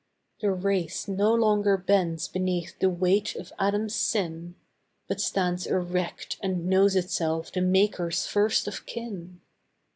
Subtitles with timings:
[0.39, 4.55] The race no longer bends beneath the weight of Adam's sin,
[5.07, 9.41] But stands erect and knows itself the Maker's first of kin.